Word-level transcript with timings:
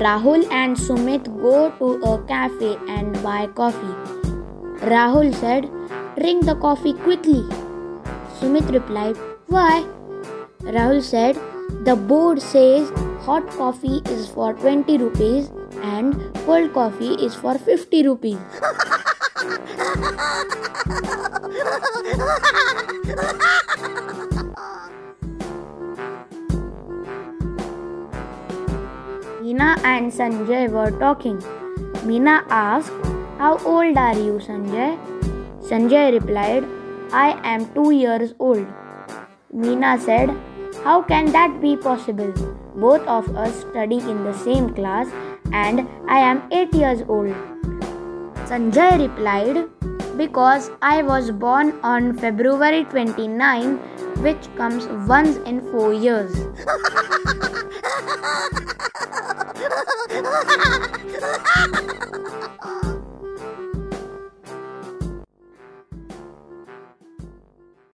Rahul 0.00 0.46
and 0.50 0.76
Sumit 0.76 1.24
go 1.40 1.70
to 1.78 1.86
a 2.04 2.22
cafe 2.26 2.76
and 2.86 3.22
buy 3.22 3.46
coffee. 3.46 3.94
Rahul 4.90 5.34
said, 5.34 5.70
Drink 6.18 6.44
the 6.44 6.54
coffee 6.56 6.92
quickly. 6.92 7.42
Sumit 8.38 8.70
replied, 8.70 9.16
Why? 9.46 9.86
Rahul 10.60 11.02
said, 11.02 11.36
The 11.86 11.96
board 11.96 12.42
says 12.42 12.90
hot 13.20 13.48
coffee 13.48 14.02
is 14.06 14.28
for 14.28 14.52
20 14.52 14.98
rupees 14.98 15.50
and 15.82 16.14
cold 16.44 16.74
coffee 16.74 17.14
is 17.14 17.34
for 17.34 17.56
50 17.56 18.06
rupees. 18.06 18.38
Meena 29.56 29.82
and 29.84 30.12
Sanjay 30.12 30.70
were 30.70 30.90
talking. 31.00 31.38
Meena 32.08 32.44
asked, 32.50 32.92
How 33.38 33.56
old 33.64 33.96
are 33.96 34.14
you, 34.14 34.34
Sanjay? 34.46 34.98
Sanjay 35.68 36.12
replied, 36.12 36.66
I 37.10 37.40
am 37.42 37.64
two 37.72 37.92
years 37.92 38.34
old. 38.38 38.66
Meena 39.54 39.98
said, 39.98 40.28
How 40.84 41.00
can 41.00 41.32
that 41.32 41.58
be 41.62 41.74
possible? 41.74 42.34
Both 42.74 43.06
of 43.06 43.34
us 43.34 43.60
study 43.60 43.96
in 43.96 44.24
the 44.24 44.34
same 44.34 44.74
class 44.74 45.08
and 45.52 45.88
I 46.06 46.18
am 46.18 46.42
eight 46.50 46.74
years 46.74 47.00
old. 47.08 47.34
Sanjay 48.52 49.08
replied, 49.08 49.64
Because 50.18 50.70
I 50.82 51.00
was 51.00 51.30
born 51.30 51.80
on 51.82 52.12
February 52.18 52.84
29, 52.84 53.78
which 54.18 54.54
comes 54.56 54.86
once 55.08 55.36
in 55.46 55.62
four 55.72 55.94
years. 55.94 56.36
Ha 61.18 61.40
ha 61.44 61.66
ha! 61.72 61.85